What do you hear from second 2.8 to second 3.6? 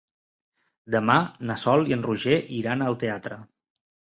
al teatre.